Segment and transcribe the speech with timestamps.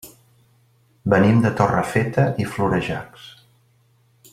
[1.13, 3.31] Venim de Torrefeta i Florejacs.